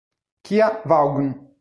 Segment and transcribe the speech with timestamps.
[0.43, 1.29] Kia Vaughn